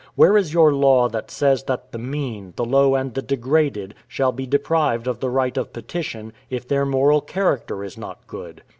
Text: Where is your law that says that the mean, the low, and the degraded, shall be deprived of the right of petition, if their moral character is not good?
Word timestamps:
Where 0.15 0.35
is 0.35 0.51
your 0.51 0.73
law 0.73 1.09
that 1.09 1.29
says 1.29 1.65
that 1.65 1.91
the 1.91 1.99
mean, 1.99 2.53
the 2.55 2.65
low, 2.65 2.95
and 2.95 3.13
the 3.13 3.21
degraded, 3.21 3.93
shall 4.07 4.31
be 4.31 4.47
deprived 4.47 5.05
of 5.05 5.19
the 5.19 5.29
right 5.29 5.55
of 5.55 5.73
petition, 5.73 6.33
if 6.49 6.67
their 6.67 6.87
moral 6.87 7.21
character 7.21 7.83
is 7.83 7.99
not 7.99 8.25
good? 8.25 8.63